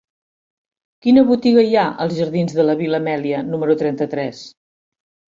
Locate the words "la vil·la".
2.65-2.99